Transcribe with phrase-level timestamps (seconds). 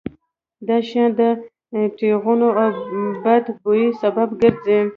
[0.67, 1.21] دا شیان د
[1.97, 2.69] ټېغونو او
[3.23, 4.79] بد بوی سبب ګرځي.